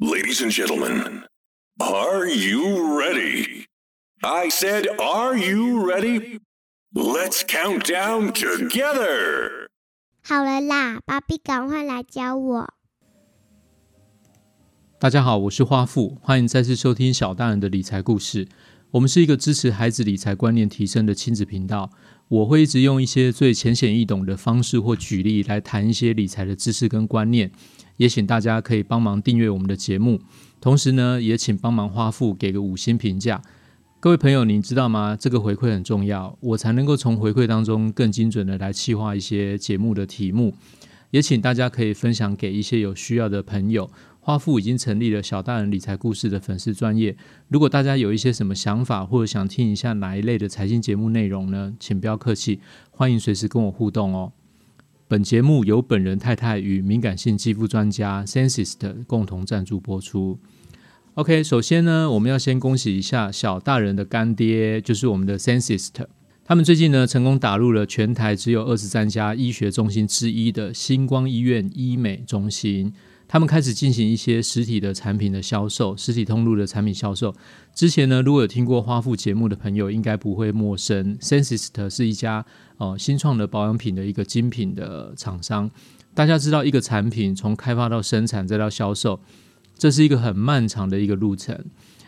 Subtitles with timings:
[0.00, 1.24] Ladies and gentlemen,
[1.80, 3.66] are you ready?
[4.22, 6.38] I said, are you ready?
[6.94, 9.66] Let's count down together.
[10.22, 12.74] 好了啦，芭比，赶快来教我。
[15.00, 18.46] 大家好，我是花富，欢迎再次收听小大人的理财故事。
[18.92, 21.90] 我们是一个支持孩子理财观念提升的亲子频道。
[22.28, 27.50] 我会一直用一些最浅显易懂的方式或举例来谈一些理财的知识跟观念。
[27.96, 30.20] 也请大家可以帮忙订阅我们的节目，
[30.60, 33.42] 同时呢，也请帮忙花付给个五星评价。
[33.98, 35.16] 各位朋友，你知道吗？
[35.18, 40.54] 这个回馈很重要，我才能够从回馈当中更精准的来企划一些节目的题目。
[41.10, 43.90] 也请大家可以分享给一些有需要的朋友。
[44.28, 47.16] 花富已经成立了小大人理财故事的粉丝专业。
[47.48, 51.74] 如果大家有一些什么想法，或者想听一下哪一类的财经节目内容呢？
[51.80, 52.60] 请不要客气，
[52.90, 54.34] 欢迎随时跟我互动哦。
[55.08, 60.38] 本节目由本人太太与敏感性肌肤专家 Sensist 共同赞助播出。
[61.14, 66.04] OK，首先呢，我们要先恭喜一下小大人的干爹，就是我们的 Sensist。
[66.44, 72.92] 他们最近呢，成功打入了全台只有二十三家医学中心之一的星光医院医美中心。
[73.28, 77.34] 他们开始进行一些实体的产品的销售，实体通路的产品销售。
[77.74, 81.16] 之前呢，如果有听过花富节目的朋友，应该不会陌生。
[81.18, 82.44] Sensist 是一家
[82.78, 85.70] 呃新创的保养品的一个精品的厂商。
[86.14, 89.20] 大家知道，一个产品从开发到生产再到销售，
[89.76, 91.66] 这是一个很漫长的一个路程。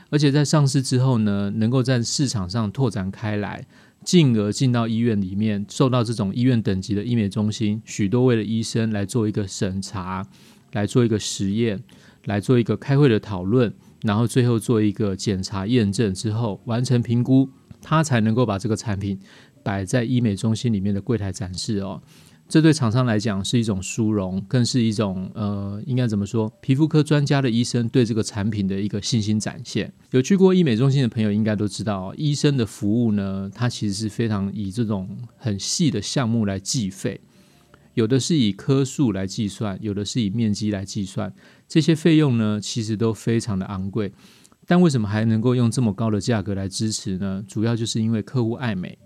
[0.09, 3.67] 而且在上市之后呢，能够在市场上拓展开来，
[4.03, 10.27] 进而进到医院里面，受到这种医院等级的医美中心，许多位的医生来做一个审查。
[10.73, 11.83] 来做一个实验，
[12.25, 17.49] 来做一个开会的讨论，然后最后做一个检查验证之后，完成评估，
[17.81, 19.19] 他才能够把这个产品
[19.63, 22.03] 摆在医美中心里面的柜台展示哦。
[22.49, 26.53] 这对厂商来讲是一种殊荣，更是一种呃，应该怎么说？
[26.61, 29.93] 皮肤科专家的医生对这个产品的一个信心展现。
[30.11, 37.21] 有去过医美中心的朋友应该都知道，医生的服务呢，它其实是非常以这种很细的项目来计费。
[38.01, 41.31] 有的是以棵数来计算，有的是以面积来计算，
[41.69, 44.11] 这些费用呢，其实都非常的昂贵。
[44.67, 47.45] 但为什么还能够用这么高的价格来支持呢？
[47.47, 48.99] 主要就是因为客户爱美，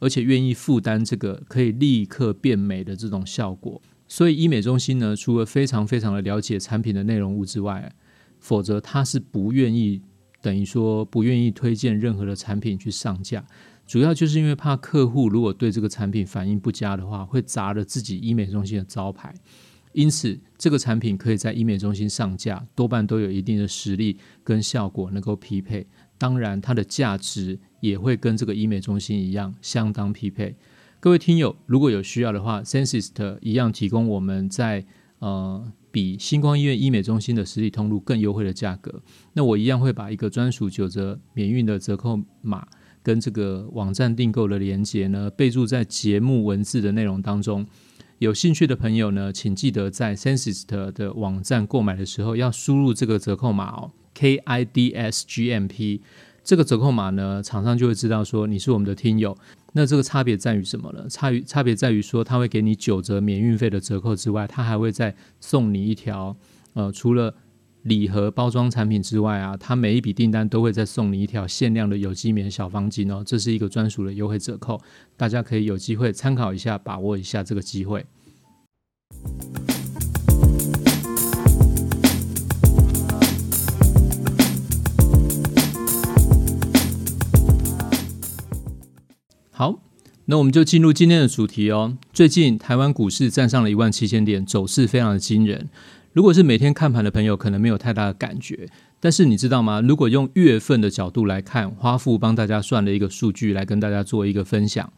[0.00, 3.82] 而且愿意负担这个可以立刻变美的这种效果。
[4.08, 7.94] 所以医美中心呢，除了非常非常的了解产品的内容物之外，
[8.40, 10.00] 否则他是不愿意，
[10.40, 13.44] 等于说不愿意推荐任何的产品去上架。
[13.92, 19.34] 主要就是因为怕客户如果对这个产品反应不佳的话，会砸了自己医美中心的招牌。
[19.92, 25.86] 因此，这个产品可以在医美中心上架，多半都有一定的实力跟效果能够匹配。
[26.16, 30.56] 当然，它的价值也会跟这个医美中心一样相当匹配。
[30.98, 34.86] 各位听友，如果有需要的话，Sensist 一样提供我们在
[35.18, 39.02] 呃比星光医院医美中心的实体通路更优惠的价格。
[39.34, 42.66] 那我一样会把一个专属九折免运的折扣码。
[43.02, 47.66] 跟这个网站订购的连接呢，备注在节目文字的内容当中。
[48.18, 56.00] 有兴趣的朋友呢，请记得在 Sensist 的网站购买的时候，要输入这个折扣码哦，K I D S G M P。
[56.44, 59.36] 这个折扣码呢，厂商就会知道说你是我们的听友。
[59.74, 61.06] 那这个差别在于什么呢？
[61.08, 66.36] 差于差别在于说，他会给你九折免运费的折扣之外，他还会再送你一条，
[66.74, 67.34] 呃，除了
[67.82, 74.80] 礼盒包装产品之外啊，它每一笔订单都会再送你一条限量的有机棉小方巾哦，这是一个专属的优惠折扣，
[75.16, 78.06] 大家可以有机会参考一下，把握一下这个机会。
[89.50, 89.80] 好，
[90.26, 91.98] 那我们就进入今天的主题哦。
[92.12, 95.68] 最近台湾股市站上了一万七千点，走势非常的惊人。
[96.12, 98.68] 如果是每天看盘的朋友，可能没有太大的感觉。
[99.00, 99.80] 但是你知道吗？
[99.80, 104.92] 如果用月份的角度来看，花富帮大家算了一个数据来跟大家做一个分享。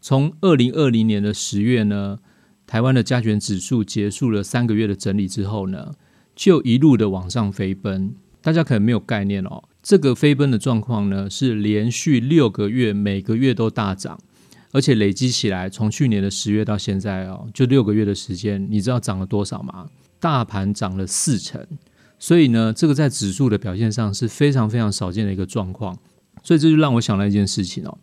[0.00, 2.18] 从二零二零年的十月呢，
[2.66, 5.94] 台湾的加权指数结束了三个月的整理之后呢，
[6.36, 8.14] 就一路的往上飞奔。
[8.42, 14.20] 大家可能没有概念哦，这个飞奔的状况呢，是连续六个月每个月都大涨，
[14.72, 19.88] 而且累积起来，从去年的十月到现在哦，就六个月的时间，你知道涨了多少吗？
[20.20, 21.66] 大盘涨了四成，
[22.18, 25.98] 所以呢，这个在指数的表现上是非常非常少见的一个状况。
[26.42, 27.98] 所以这就让我想到一件事情哦，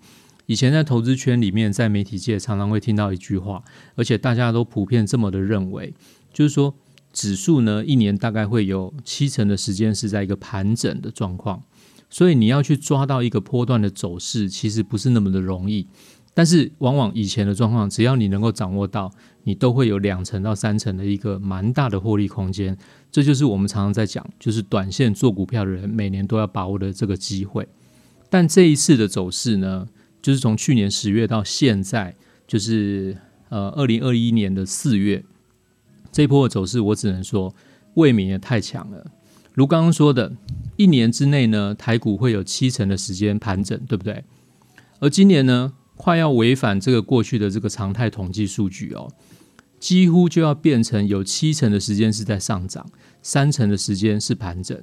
[0.46, 3.64] 以前在投资圈里面，在媒体界常常会听到一句话，
[3.96, 5.94] 而且大家都普遍这么的认为，
[6.34, 6.76] 就是说
[7.14, 11.64] 指数呢一年大概会有七成的时间是在一个盘整的状况，
[12.10, 15.88] 所以你要去抓到一个波段的走势，其实不是那么的容易。
[16.38, 19.10] 但是往往以前的状况，只要你能够掌握到，
[19.46, 22.78] 你都会有两成到三成的一个蛮大的获利空间。
[23.10, 27.66] 这就是我们常常在讲，就是短线做股票的人每年都要把握的这个机会。
[28.30, 29.88] 但这一次的走势呢，
[30.22, 32.14] 就是从去年十月到现在，
[32.46, 33.16] 就是
[33.48, 35.24] 呃二零二一年的四月，
[36.12, 37.56] 这一波的走势，我只能说
[37.94, 39.10] 未免也太强了。
[39.54, 40.34] 如刚刚说的，
[40.76, 44.26] 一年之内呢，台股会有七成的时间盘整，对不对？
[45.00, 45.72] 而今年呢？
[45.96, 49.12] 快要违反这个过去的这个常态统计数据哦，
[49.80, 52.86] 几乎就要变成有七成的时间是在上涨，
[53.22, 54.78] 三成的时间是盘整，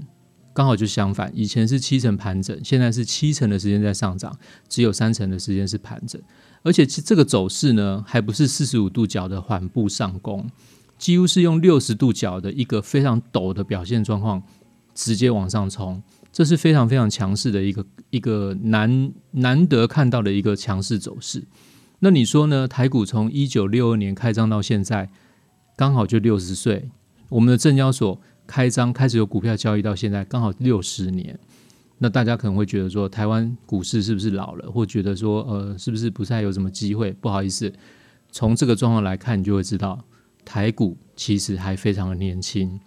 [0.55, 4.37] 刚好就相反，以前是七成盘整，现在是七成的时间在上涨，
[4.69, 6.21] 只有三成的时间是盘整，
[6.63, 10.49] 而且这个走势呢，还不是四十五度角的缓步上攻，
[10.99, 14.43] 几乎是用六十度角的一个非常陡的表现状况，
[14.95, 16.03] 直接往上冲。
[16.33, 21.45] 这是非常非常强势的一个一个难难得看到的一个强势走势。
[21.99, 22.67] 那你说呢？
[22.67, 25.11] 台股从一九六二年开张到现在，
[25.77, 26.91] 刚好就六十岁。
[27.29, 31.39] 我们的证交所开张开始有股票交易到现在，刚好六十年。
[31.99, 34.69] 那大家可能会觉得说，台湾股市是不是老了？
[34.71, 37.13] 或觉得说，呃，是不是不太有什么机会？
[37.13, 37.73] 不好意思，
[38.31, 40.03] 从这个状况来看，你就会知道，
[40.45, 42.81] 台股其实还非常的年轻。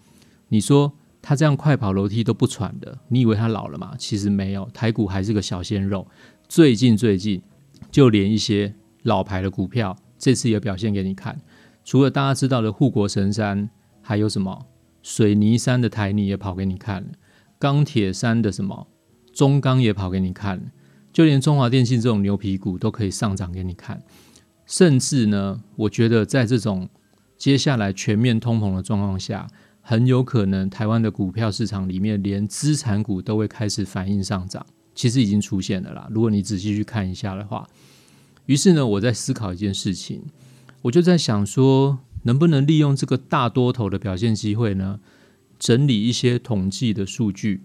[0.49, 0.91] 你说？
[1.27, 3.95] 他这样快跑楼梯都不喘的，你以为他老了吗？
[3.97, 6.05] 其实没有，台股还是个小鲜肉。
[6.47, 7.41] 最近最近，
[7.89, 11.41] 就连一些老牌的股票，这次也表现给你看。
[11.83, 13.67] 除了大家知道的护国神山，
[14.03, 14.67] 还有什么
[15.01, 17.03] 水泥山的台泥也跑给你看，
[17.57, 18.85] 钢铁山的什么
[19.33, 20.71] 中钢也跑给你看，
[21.11, 23.99] 就连中华电信这种牛皮股都可以上涨给你看。
[24.67, 26.87] 甚至呢，我觉得在这种
[27.35, 29.47] 接下来全面通膨的状况下，
[29.87, 34.65] 很有可能台湾的股票市场里面，连资产股都会开始反应上涨，
[34.95, 36.07] 其实已经出现了啦。
[36.09, 37.69] 如果你仔细去看一下的话，
[38.47, 40.23] 于是呢，我在思考一件事情，
[40.81, 44.99] 我就在想说，能不能利用这个大多头的表现机会呢，
[45.59, 47.61] 整理一些统计的数据，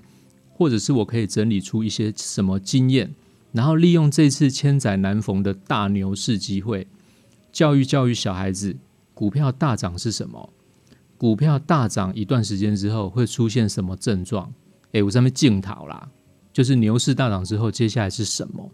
[0.53, 3.15] 或者是我可以整理出一些什么经验，
[3.53, 6.87] 然后利用这次千载难逢的大牛市机会，
[7.51, 8.77] 教育教育小孩子，
[9.15, 10.53] 股票大涨是什么？
[11.21, 14.51] 股票大涨一段时间之后会出现什么症状？
[14.93, 16.09] 诶，我上面镜头啦，
[16.51, 18.71] 就是牛市大涨之后，接下来是什么？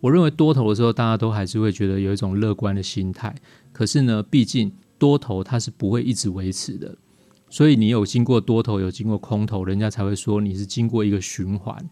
[0.00, 3.32] 我认为多头的时候，大家都还是会觉得有一种乐观的心态。
[3.72, 6.98] 可是呢，毕竟多头它是不会一直维持的，
[7.48, 11.88] 所以你有经过多头，有经过空头，人家才会说你是经过一个循环。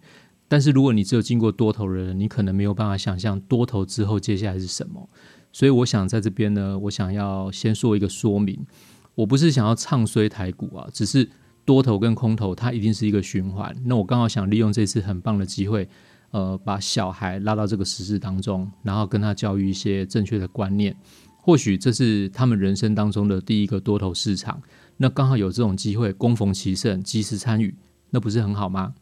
[0.49, 5.09] 但是如果你只有经过多头的人，你可能没有办法想象多头之后接下来是什么。
[5.53, 8.67] 所以我想在这边呢，我想要先说一个说明。
[9.15, 11.29] 我不是想要唱衰台股啊，只是
[11.65, 13.75] 多头跟空头它一定是一个循环。
[13.85, 15.89] 那我刚好想利用这次很棒的机会，
[16.31, 20.97] 呃，把小孩拉到这个时事当中，然后跟他教育一些正确的观念。
[21.45, 24.63] 或许这是他们人生当中的第一个多头市场，
[24.97, 27.75] 那刚好有这种机会，攻逢其胜，及时参与，
[28.11, 28.95] 那不是很好吗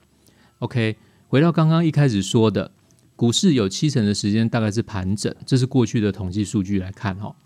[0.60, 0.96] ？OK，
[1.28, 2.72] 回到刚刚一开始说的，
[3.14, 7.36] 股市有七成的时间大概是盘整，这是过去的统计数据来看哈。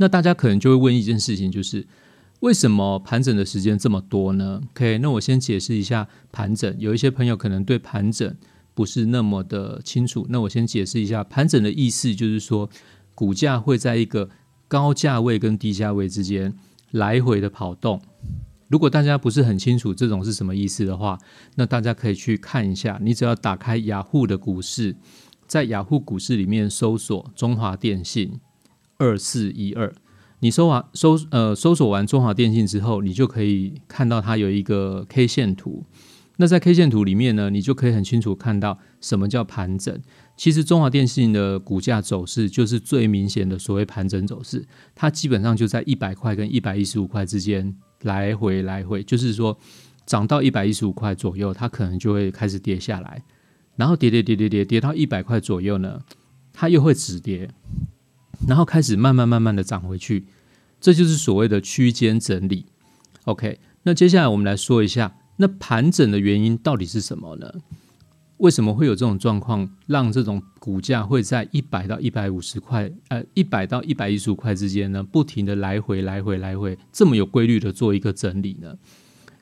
[0.00, 1.86] 那大家可能就会问一件事情，就是
[2.40, 6.74] 为什么盘整的时间这么多呢？OK，那我先解释一下盘整。
[6.78, 8.34] 有一些朋友可能对盘整
[8.72, 12.70] 不是那么的清楚，那我先解释一下盘整的意思，就是说
[13.14, 14.30] 股价会在一个
[14.66, 16.54] 高价位跟低价位之间
[16.92, 18.00] 来回的跑动。
[18.68, 21.18] 如果大家不是很清楚这种是什么意思的话，
[21.56, 22.98] 那大家可以去看一下。
[23.02, 24.96] 你只要打开雅虎的股市，
[25.46, 28.40] 在雅虎股市里面搜索中华电信。
[29.00, 29.90] 二四一二，
[30.40, 35.84] 你搜完搜呃搜索完中华电信之后，你就可以看到它有一个 K 线图。
[36.36, 39.98] 那在 K 线图里面呢，你就可以很清楚看到什么叫盘整。
[40.36, 49.58] 其实中华电信的股价走势就是最明显的所谓盘整走势，它基本上就在一百块跟一百一十五块之间来回来回，就是说
[50.04, 53.22] 涨到一百一十五块左右，它可能就会开始跌下来，
[53.76, 56.02] 然后跌跌跌跌跌跌到一百块左右呢，
[56.52, 57.50] 它又会止跌。
[58.48, 60.24] 然后开始慢慢慢慢的涨回去，
[60.80, 62.66] 这就是所谓的区间整理。
[63.24, 67.52] OK，那接下来我们来说一下，那盘整的原因到底是什么呢？
[68.38, 78.74] 为什么会有这种状况，让这种股价会在一百到一百五十块，呃，一百到一百一十五块之间呢，不停的来回来回来回，这么有规律的做一个整理呢？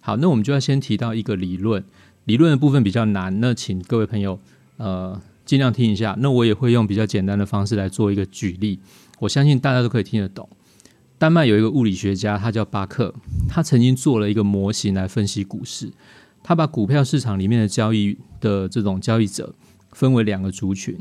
[0.00, 1.84] 好，那我们就要先提到一个理论，
[2.24, 4.40] 理论的部分比较难，那请各位朋友，
[4.76, 5.20] 呃。
[5.48, 8.78] 尽量听一下，那我也会用比较简单的方式来做一个举例，
[9.20, 10.46] 我相信大家都可以听得懂。
[11.16, 13.14] 丹麦有一个物理学家，他叫巴克，
[13.48, 15.90] 他曾经做了一个模型来分析股市。
[16.42, 19.54] 他把股票市场里面的交易的这种交易者
[19.92, 20.94] 分为两个族群，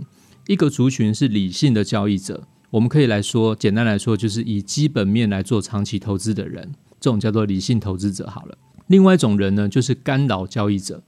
[0.48, 8.25] 一个族群是理性的交易者，我们可以来说，简单来说，就是以基本面来做长期投资的人，这种叫做理性投资者。
[8.27, 11.04] 好了，另外一种人呢，就是干扰交易者。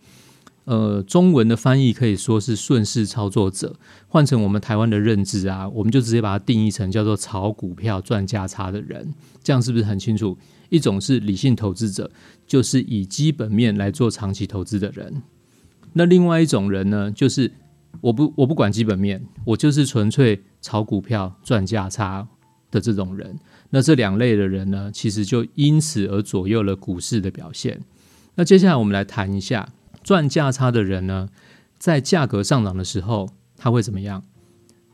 [0.65, 3.75] 呃，中文的翻译可以说是顺势操作者，
[4.07, 9.11] 换成我们台湾的认知啊，我们就直接把它定义成叫做炒股票赚价差的人，
[9.43, 10.37] 这样是不是很清楚？
[10.69, 12.11] 一种是理性投资者，
[12.45, 15.23] 就是以基本面来做长期投资的人。
[15.93, 17.51] 那另外一种人呢，就是
[18.01, 22.27] 我不我不管基本面，我就是纯粹炒股票赚价差
[22.69, 23.39] 的这种人。
[23.71, 27.81] 那这两类的人呢，其实就因此而左右了股市的表现。
[28.35, 29.67] 那接下来我们来谈一下。
[30.09, 31.29] 赚价差的人呢，
[31.77, 34.23] 在价格上涨的时候，他会怎么样？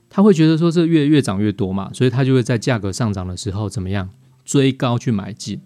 [0.10, 4.10] 他会觉得说这越越涨越多嘛，所以他就会在价格上涨的时候怎么样
[4.44, 5.60] 追高去买进；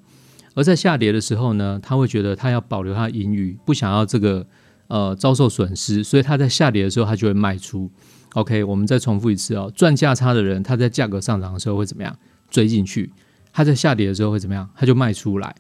[0.53, 4.45] 而在下跌的时候呢，他会觉得他要保留他盈余，不想要这个
[4.85, 7.89] 呃遭受损失，所以他在下跌的时候他就会卖出。
[8.35, 12.15] OK，我们再重复一次哦，赚价差的人他在价格上涨的时候会怎么样
[12.51, 13.11] 追进去？
[13.51, 14.69] 他在下跌的时候会怎么样？
[14.75, 15.55] 他就卖出来。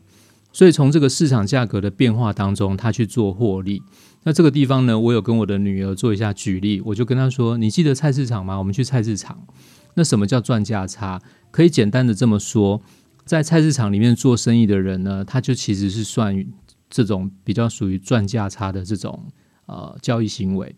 [0.51, 3.83] 所以从这个市场价格的变化当中，他去做获利。
[4.23, 8.57] 那这个地方呢，我有跟我的女儿做一下举例，我就跟她说：“你记得菜市场吗？
[8.57, 9.45] 我们去菜市场。
[9.93, 11.21] 那什么叫赚价差？
[11.51, 12.81] 可以简单的这么说，
[13.23, 16.45] 在菜市场里面做生意的人呢，他就其实是算
[16.89, 19.27] 这种比较属于赚价差的这种
[19.67, 20.75] 呃交易行为。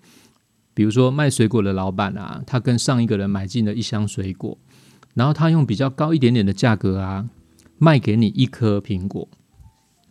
[0.73, 4.57] 比如说卖水果的老板啊，他跟上一个人买进了一箱水果，
[5.15, 7.27] 然后他用比较高一点点的价格啊，
[7.79, 9.27] 卖给你一颗苹果。”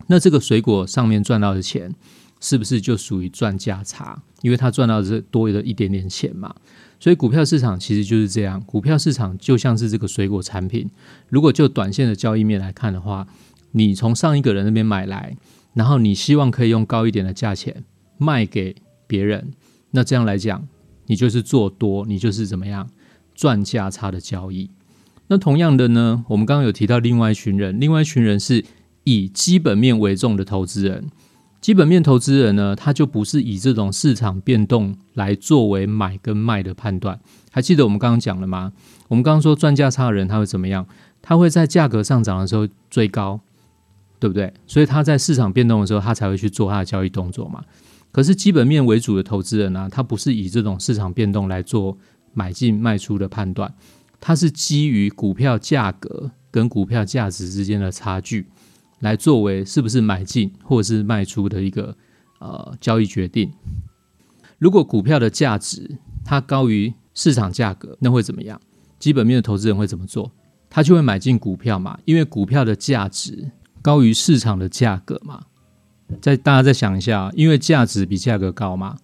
[0.07, 1.95] 那这个水果上面赚到的钱，
[2.41, 4.23] 是不是就属于赚价差？
[4.43, 6.55] 因为他赚到是多的一点点钱嘛。
[6.99, 10.91] 所以股票市场其实就是这样，股票市场就像是这个水果产品。
[11.29, 13.27] 如果就短线的交易面来看的话，
[13.73, 15.37] 你从上一个人那边买来，
[15.75, 17.85] 然后你希望可以用高一点的价钱
[18.19, 18.75] 卖给
[19.07, 19.53] 别人，
[19.93, 20.67] 那这样来讲，
[21.07, 22.91] 你就是做多，你就是怎么样
[23.35, 24.71] 赚价差的交易。
[25.29, 28.65] 那同样的呢，我们刚刚有提到另外一群人，另外一群人是。
[29.05, 31.11] 以基本面为重的投资人，
[31.61, 37.21] 基本面投资人呢，他就不是以这种市场变动来作为买跟卖的判断。
[37.51, 38.73] 还记得我们刚刚讲了吗？
[39.09, 40.87] 我们刚刚说赚价差的人他会怎么样？
[41.21, 43.41] 他会在价格上涨的时候追高，
[44.19, 44.53] 对不对？
[44.67, 47.65] 所以他在市场变动的时候，他才会去做他的交易动作嘛。
[48.13, 51.97] 可是基本面为主的投资人呢，他不是以这种市场变动来做
[52.33, 53.75] 买进卖出的判断，
[54.21, 58.47] 他是基于股票价格跟股票价值之间的差距。
[59.01, 61.97] 来作为是不是买进或者是卖出的一个
[62.39, 63.53] 呃交易决定。
[64.59, 68.61] 如果股票的价值它高于市场价格，那会怎么样？
[68.99, 70.31] 基本面的投资人会怎么做？
[70.69, 73.51] 他就会买进股票嘛，因为股票的价值
[73.83, 75.45] 高于市场的价格嘛。
[76.21, 78.97] 再大家再想一下，因为价值比价格高嘛，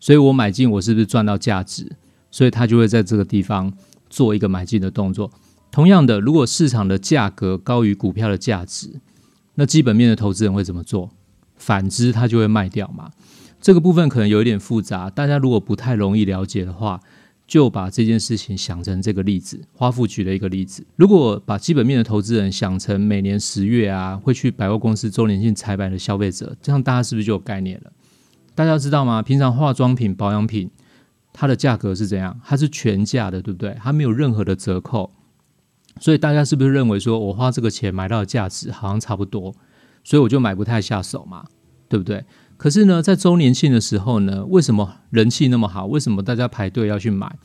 [0.00, 1.96] 所以我买进，我是不是赚到价值？
[2.30, 3.72] 所以他就会在这个地方
[4.08, 5.30] 做一个买进的动作。
[5.70, 9.00] 同样的，如果市场的价格高于股票的价值，
[9.54, 11.10] 那基本面的投资人会怎么做？
[11.56, 13.10] 反之，他就会卖掉嘛。
[13.60, 17.00] 这个部分可能有一点复杂，大家如果不太容易了解的话，
[17.46, 19.60] 就把这件事情想成这个例子。
[19.72, 27.92] 花富举了一个例子，如果把基本面的投资人想成每年十月啊会去百货公司周年庆采买的消费者，这样大家是不是就有概念了？
[28.54, 29.22] 大家知道吗？
[29.22, 30.68] 平常化妆品、保养品，
[31.32, 32.40] 它的价格是怎样？
[32.44, 33.76] 它是全价的，对不对？
[33.80, 35.10] 它没有任何的折扣。
[36.00, 39.54] 所以大家是不是认为说我花这个钱买到的价值好像差不多，
[40.02, 41.46] 所以我就买不太下手嘛，
[41.88, 42.24] 对不对？
[42.56, 45.86] 可是呢，在周年庆的时候呢，为什么人气那么好？
[45.86, 47.36] 为什么大家排队要去买？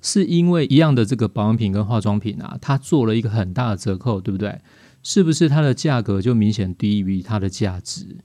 [0.00, 4.60] 是因为一样的这个保养品跟化妆品啊，它做了一个很大的折扣，对不对？
[5.02, 8.18] 是不是它的价格就明显低于它的价值？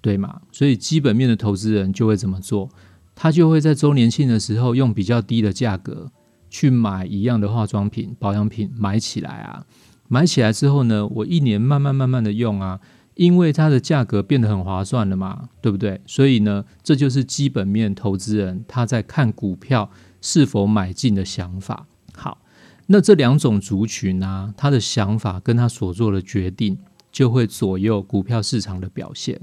[0.00, 0.42] 对吗？
[0.50, 2.68] 所以基本面的投资人就会怎么做？
[3.14, 6.10] 他就会在周年庆的时候用比较低的价格。
[6.52, 9.64] 去买一样的化妆品、保养品，买起来啊！
[10.08, 12.78] 买起来之后呢，我一年慢慢慢慢的用啊，
[13.14, 15.98] 因为它的价格变得很划算了嘛，对不对？
[16.06, 19.90] 所以呢，这就是基本面投资人他在看股票
[20.20, 21.86] 是否买进的想法。
[22.14, 22.42] 好，
[22.88, 26.78] 那这两种族群呢，他的想法跟他所做的决定，
[27.10, 29.40] 就会左右股票市场的表现。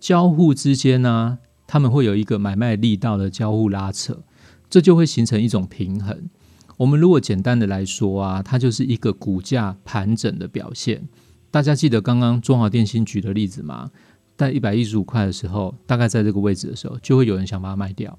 [0.00, 4.24] 交互之间呢，他们会有一个买卖力道的交互拉扯。
[4.68, 6.28] 这就会形成一种平衡。
[6.76, 11.08] 我们如果简单的来说啊，它就是一个股价盘整的表现。
[11.50, 13.90] 大家记得刚刚中华电信举的例子吗？
[14.36, 18.18] 在一百一十五块的时候，大概在这个位置的时候，就会有人想把它卖掉。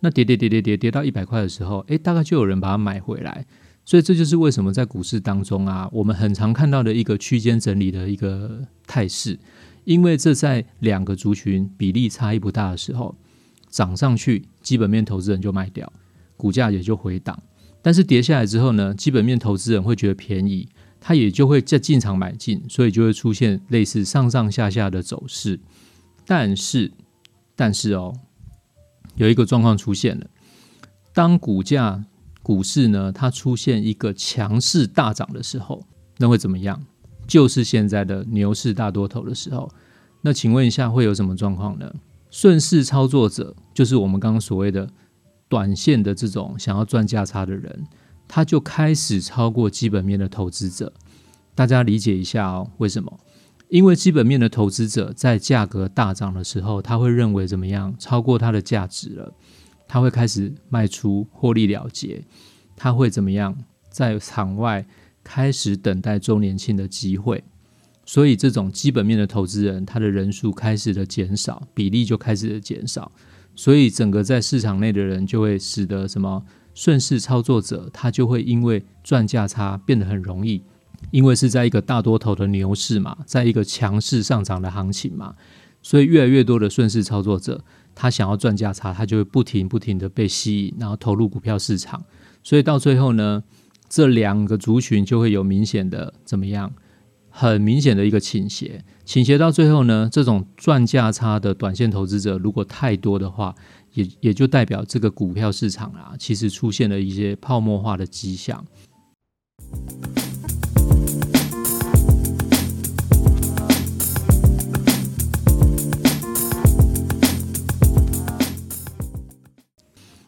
[0.00, 3.46] 那跌跌跌跌跌跌到一百块的时候，诶，大概就有人把它买回来。
[3.86, 9.38] 所以这就是为什么在股市当中啊，我们很常看到的一个区间整理的一个态势，
[9.84, 13.14] 因为这在两个族群比例差异不大的时候。
[13.76, 15.86] 涨上去，基本面投资人就卖掉；
[16.34, 17.38] 股价也就回档。
[17.82, 20.66] 但是跌下来之后呢，基本面投资人会觉得便宜，
[20.98, 25.60] 他也就会再进场买进，所以就会出现类似上上下下的走势。
[26.24, 26.90] 但是，
[27.54, 28.14] 但是哦，
[29.16, 30.26] 有一个状况出现了，
[31.12, 32.02] 当股价
[32.42, 35.84] 股市呢它出现一个强势大涨的时候，
[36.16, 36.82] 那会怎么样？
[37.26, 39.70] 就是现在的牛市大多头的时候。
[40.22, 41.92] 那请问一下，会有什么状况呢？
[42.36, 44.90] 顺势操作者就是我们刚刚所谓的
[45.48, 47.86] 短线的这种想要赚价差的人，
[48.28, 50.92] 他就开始超过基本面的投资者。
[51.54, 53.18] 大家理解一下哦，为什么？
[53.70, 59.32] 因为基本面的投资者在价格大涨的时候，他会认为怎么样超过它的价值了，
[59.88, 62.22] 他会开始卖出获利了结，
[62.76, 63.56] 他会怎么样
[63.88, 64.86] 在场外
[65.24, 67.42] 开始等待周年庆的机会。
[68.08, 73.10] 所以，这种基本面的投资人，他的人数开始的减少，比例就开始的减少。
[73.56, 80.62] 所以，整个在市场内的人就会使得什么顺势操作者，他就会因为赚价差变得很容易，
[81.10, 85.34] 因为是在一个大多头的牛市嘛，在一个强势上涨的行情嘛，
[85.82, 92.04] 所以越来越多的顺势操作者，他想要赚价差，他就会不停不停的被吸引，然后投入股票市场。
[92.44, 93.42] 所以到最后呢，
[93.88, 96.72] 这两个族群就会有明显的怎么样？
[97.38, 103.54] 很明显的一个倾斜，倾斜到最后呢，这种赚价差的短线投资者如果太多的话，
[103.92, 108.64] 也也就代表这个股票市场啊，其实出现了一些泡沫化的迹象。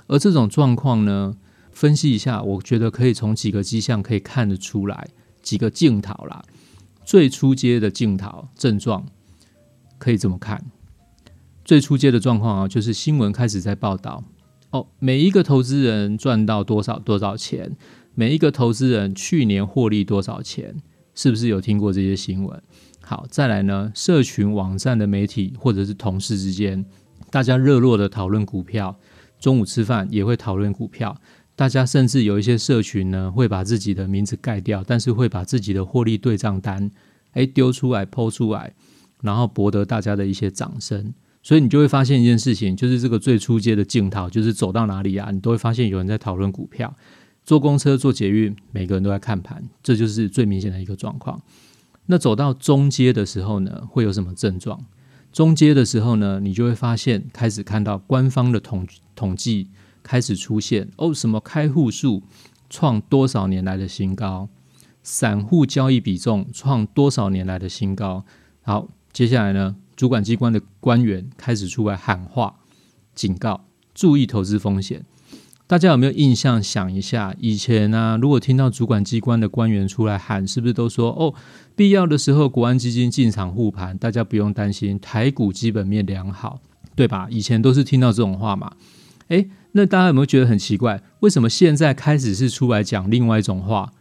[0.08, 1.34] 而这种状况呢，
[1.70, 5.08] 分析一下，我觉得可以从几个迹象可以看得出来，
[5.40, 6.44] 几个镜头啦。
[7.08, 9.06] 最初阶的镜头症状
[9.96, 10.62] 可以这么看？
[11.64, 14.22] 最初阶的状况啊，就是新闻开始在报道
[14.72, 17.74] 哦，每一个投资人赚到多少多少钱，
[18.14, 20.76] 每一个投资人去年获利多少钱，
[21.14, 22.62] 是不是有听过这些新闻？
[23.00, 26.84] 好，再来呢，社群网站的媒体或者是同事之间，
[27.30, 28.94] 大家热络的讨论股票，
[29.40, 31.18] 中午吃饭也会讨论股票。
[31.58, 36.88] 大家甚至有一些社群呢，会把自己的名字盖掉，但是会把自己的获利对账单，
[37.32, 38.72] 诶丢出来抛出来，
[39.22, 41.12] 然后博得大家的一些掌声。
[41.42, 46.94] 所以你就会发现一件事情，就是这个最初阶的镜头，就是走到哪里啊，你都会发现有人在讨论股票。
[47.42, 51.42] 坐公车、坐捷运，每个人都在看盘，这就是最明显的一个状况。
[52.06, 54.86] 那走到中阶的时候呢，会有什么症状？
[55.32, 59.66] 中阶的时候呢，你就会发现开始看到官方的统统计。
[60.02, 62.22] 开始出现哦，什么开户数
[62.70, 64.48] 创多少年来的新高，
[65.02, 68.24] 散户交易比重创多少年来的新高。
[68.62, 72.56] 好，接下来呢，主管机关的官员开始出来喊话，
[73.14, 75.04] 警告，注意投资风险。
[75.66, 76.62] 大家有没有印象？
[76.62, 81.34] 想一下，以前呢，如果听到主管机关的官员出来喊，是不是都说哦，
[81.76, 86.60] 必要的时候国安基金进场护盘，大家不用担心，台股基本面良好，
[86.94, 87.28] 对吧？
[87.30, 88.72] 以前都是听到这种话嘛。
[89.28, 91.02] 诶，那大家有没有觉得很奇怪？
[91.20, 93.92] 为什么现在开始是出来讲另外一种话？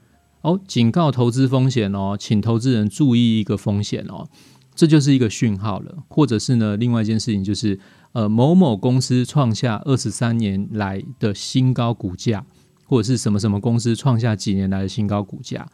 [0.42, 4.28] 哦，警告投资风险哦，请投资人注意一个风险哦，
[4.74, 6.04] 这就是一个讯号了。
[6.08, 7.80] 或者是呢，另外一件事情就是，
[8.14, 12.46] 呃，某某公司创下二十三年来的新高股价，
[12.86, 15.68] 或者是什么什么公司创下几年来的新高股价，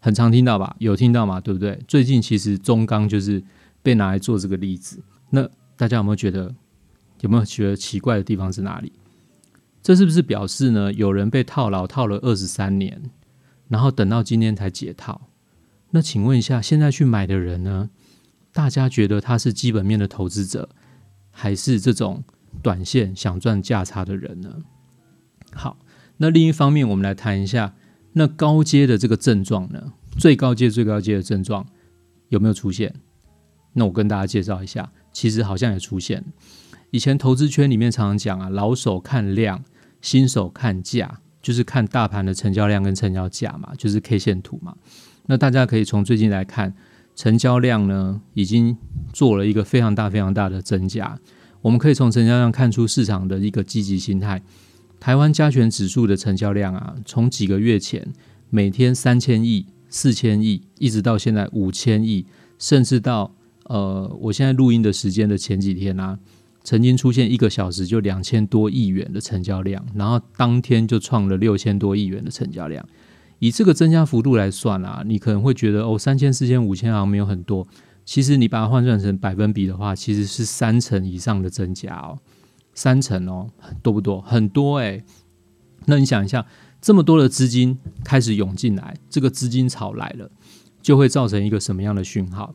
[0.00, 0.74] 很常听到吧？
[0.78, 1.40] 有听到吗？
[1.40, 1.78] 对不对？
[1.86, 3.42] 最近其实中钢就是
[3.82, 5.00] 被拿来做这个例子。
[5.30, 6.54] 那大家有没有觉得？
[7.20, 8.92] 有没有觉得奇怪的地方是哪里？
[9.82, 10.92] 这是不是表示呢？
[10.92, 13.10] 有人被套牢套了二十三年，
[13.68, 15.30] 然后等到今天才解套？
[15.90, 17.90] 那请问一下，现在去买的人呢？
[18.52, 20.68] 大家觉得他是基本面的投资者，
[21.30, 22.24] 还是这种
[22.62, 24.62] 短线想赚价差的人呢？
[25.52, 25.78] 好，
[26.16, 27.74] 那另一方面，我们来谈一下
[28.12, 29.92] 那高阶的这个症状呢？
[30.18, 31.66] 最高阶、最高阶的症状
[32.28, 32.92] 有没有出现？
[33.74, 36.24] 那我跟大家介绍一下，其实好像也出现。
[36.90, 39.62] 以前投资圈里面常常讲啊，老手看量，
[40.00, 44.74] 新手看价，就是看大盘的成交量跟成交价嘛，就是 K 线图嘛。
[45.26, 46.74] 那大家可以从最近来看，
[47.14, 48.76] 成交量呢已经
[49.12, 51.18] 做了一个非常大、非常大的增加。
[51.60, 54.40] 我们可以从成交量看出市场的一个积极心态。
[54.98, 58.10] 台湾加权指数的成交量啊，从几个月前
[58.48, 62.24] 每天三千亿、四千亿，一直到现在五千亿，
[62.58, 66.18] 甚至到呃，我现在录音的时间的前几天啊。
[66.68, 72.86] 曾经出现一个小时就两千多亿元的成交量，然后当天就创了六千多亿元的成交量。
[73.38, 77.66] 以这个增加幅度来算啊，你可能会觉得哦，三千、四千、五千好像没有很多。
[78.04, 82.18] 其实你把它换算成百分比的话，其实是三成以上的增加哦，
[82.74, 83.48] 三成哦，
[83.82, 84.20] 多不多？
[84.20, 85.02] 很多诶。
[85.86, 86.44] 那你想一下，
[86.82, 90.30] 这么多的资金开始涌进来，这个资金潮来了，
[90.82, 92.54] 就会造成一个什么样的讯号？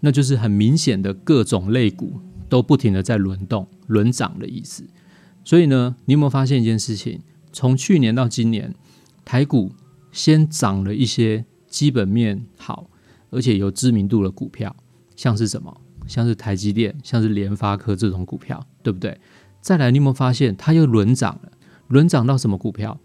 [0.00, 4.84] 那就是很明显的各种类股都不停的在轮动、轮涨的意思。
[5.42, 7.20] 所以呢，你有没有发现一件事情？
[7.52, 8.74] 从去年到今年，
[9.24, 9.72] 台股
[10.12, 12.90] 先涨了一些基本面好
[13.30, 14.76] 而且有知名度的股票，
[15.16, 15.80] 像是什么？
[16.06, 19.18] 像是台积电、像是联发科这种股票，对不对？
[19.60, 21.52] 再来，你有没有发现它又轮涨了？
[21.88, 22.98] 轮涨到什么股票？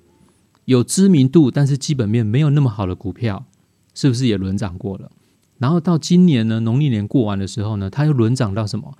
[0.66, 3.46] 有知名度但是基本面没有那么好的股票，
[3.94, 5.12] 是不是也轮涨过了？
[5.60, 8.98] 然后到今年呢，农历年过完的时候呢，它又轮涨到什么？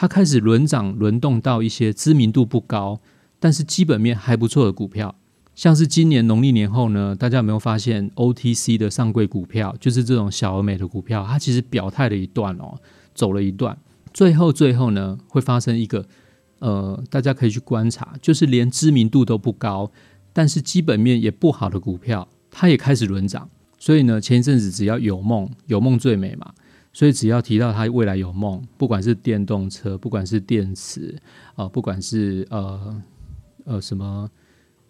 [0.00, 3.00] 它开始轮涨轮动到一些知名度不高，
[3.40, 5.16] 但是基本面还不错的股票，
[5.56, 12.78] 像是今年农历年后呢，大家有没有发现 OTC 的上柜股票，就是这种小而美的股票，它其实表态了一段哦，
[13.12, 13.76] 走了一段，
[14.14, 16.06] 最后最后呢，会发生一个
[16.60, 19.90] 呃，大家可以去观察，就是连知名度都不高，
[20.32, 23.50] 但是基本面也不好的股票，它也开始轮涨。
[23.80, 26.52] 所以呢，前一阵子只要有梦，有梦最美嘛。
[26.98, 31.16] 所以只要提到它未来有梦，不管是电动车，不管是电池
[31.54, 33.02] 啊，不管是呃
[33.66, 34.28] 呃什么，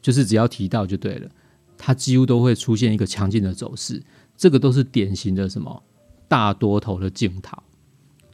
[0.01, 1.29] 就是只要提到就对了，
[1.77, 4.03] 它几乎都会出现一个强劲的走势。
[4.38, 5.83] 这个都是典型的什么
[6.27, 7.62] 大多头的镜头，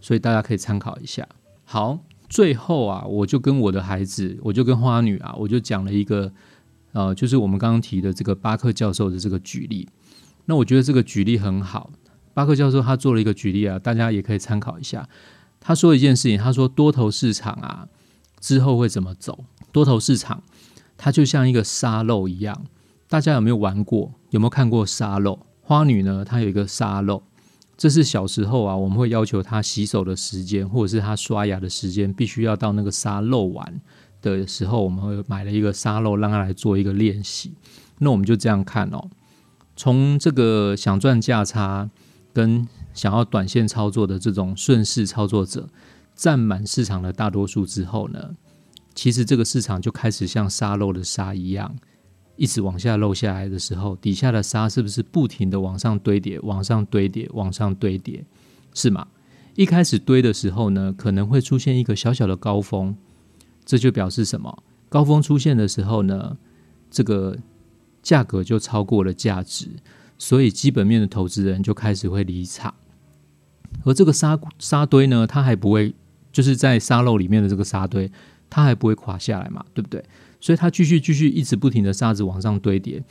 [0.01, 1.29] 所以大家可以参考一下。
[1.65, 6.33] 好，最后啊，我就跟我的孩子，我就跟花女啊，我就讲了一个
[6.93, 9.89] 呃，就是我们刚刚提的这个巴克教授的这个举例。
[10.45, 11.91] 那我觉得这个举例很好，
[12.35, 15.09] 巴克教授他做了一个举例啊，大家也可以参考一下。
[15.61, 17.88] 他说一件事情，他说多头市场啊
[18.40, 19.44] 之后会怎么走？
[19.73, 20.42] 多头市场
[20.99, 22.66] 它就像一个沙漏一样，
[23.09, 24.12] 大家有没有玩过？
[24.31, 25.38] 有没有看过沙漏？
[25.62, 27.23] 花女呢，她有一个沙漏，
[27.77, 33.81] 这是小时候啊，我们会要求她洗手的时间，或者是她刷牙的时间，必须要到那个沙漏完
[34.20, 37.55] 的时候，我们会买了一个沙漏，让她来做一个练习。
[38.01, 39.09] 那我们就这样看哦。
[39.77, 41.88] 从这个想赚价差
[42.35, 45.68] 跟想要短线操作的这种顺势操作者
[46.14, 48.35] 占满市场的大多数之后呢，
[48.94, 51.75] 其实这个市场就开始像沙漏的沙一样，
[52.37, 58.25] 一直往下漏下来的时候，底下的沙是不是不停的往上堆叠、往上堆叠、往上堆叠，
[58.75, 59.07] 是吗？
[59.55, 62.94] 一开始堆的时候呢，可能会出现一个小小的高峰，
[63.64, 64.62] 这就表示什么？
[64.88, 66.37] 高峰出现的时候呢，
[66.90, 67.38] 这个。
[68.05, 69.66] 价格就超过了价值，
[70.18, 72.74] 所以基本面的投资人就开始会离场。
[73.85, 75.94] 而这个沙沙堆呢，它还不会
[76.33, 78.11] 就是在沙漏里面的这个沙堆，
[78.48, 80.03] 它还不会垮下来嘛，对不对？
[80.40, 83.03] 所以它继续继续一直不停的沙子往上堆叠，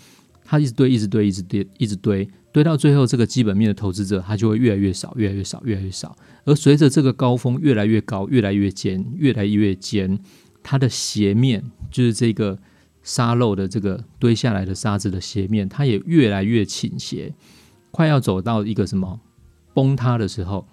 [0.44, 6.16] 它一直堆，一直堆，一直堆，一直堆，堆到最后，这个基本面的投资者他就会越来越少，越来越少，越来越少。
[6.46, 10.18] 而随着这个高峰越来越高，越来越尖，越来越尖，
[10.64, 12.58] 它的斜面就是这个。
[13.04, 17.34] 沙漏的这个堆下来的沙子的斜面，它也越来越倾斜，
[17.92, 19.20] 快要走到一个什么
[19.74, 20.66] 崩塌的时候。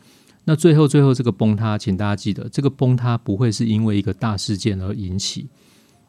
[0.44, 5.48] 那最后，最后这个崩塌，请大家记得，这个崩塌不会是因为一个大事件而引起，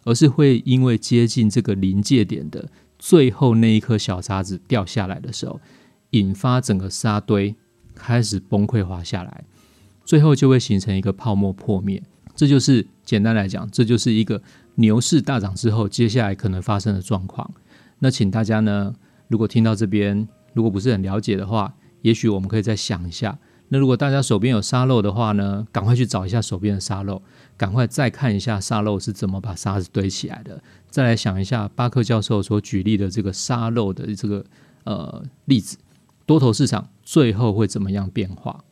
[0.05, 5.59] 而是会因为接近这个临界点的最后那一颗小沙子掉下来的时候，
[6.11, 7.55] 引发整个沙堆
[7.95, 9.43] 开始崩溃滑下来，
[10.05, 12.01] 最后就会形成一个泡沫破灭。
[12.33, 14.41] 这就是简单来讲，这就是一个。
[14.75, 17.51] 牛市大涨之后，接下来可能发生的状况。
[17.99, 18.93] 那请大家呢，
[19.27, 23.37] 如果听到这边，如果不是很了解的话，也许我们可以再想一下。
[23.69, 27.21] 那如果大家手边有沙漏的话呢，赶快去找一下手边的沙漏，
[27.55, 30.61] 赶快再看一下沙漏是怎么把沙子堆起来的。
[30.89, 34.43] 再来想一下巴克教授所举例的这个沙漏的这个
[34.83, 35.77] 呃例子，
[36.25, 38.65] 多头市场最后会怎么样变化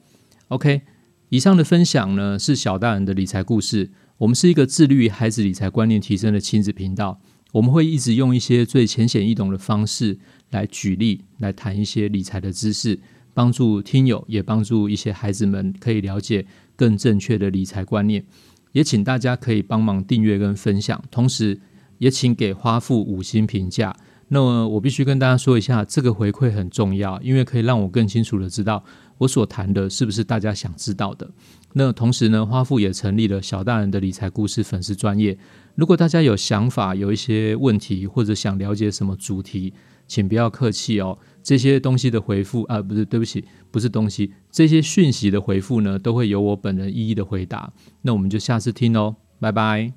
[0.49, 0.81] ？OK，
[1.29, 3.91] 以上的分享呢是小大人的理财故事。
[4.19, 7.21] 我们是一个致力于孩子理财观念提升的亲子频道，
[7.53, 12.99] 我们会一直用一些最浅显易懂的方式来举例，来谈一些理财的知识，
[13.33, 18.25] 帮助听友，也帮助一些孩子们可以了解更正确的理财观念。
[18.73, 21.57] 也请大家可以帮忙订阅跟分享，同时
[21.99, 23.95] 也请给花富五星评价。
[24.29, 28.83] 那么我必须跟大家说一下，这个回馈很重要，因为可以让我更清楚的知道
[29.17, 31.29] 我所谈的是不是大家想知道的。
[31.73, 35.37] 那同时呢，花富也成立了小大人的理财故事粉丝专业。
[35.75, 39.73] 如果大家有想法、有一些问题，或者想了解什么主题，
[40.07, 41.17] 请不要客气哦。
[41.41, 47.71] 这些东西的回复啊，不是，对不起，不是东西，这些讯息的回复呢，都会由我本人一一的回答。
[48.01, 49.93] 那我们就下次听哦，拜拜。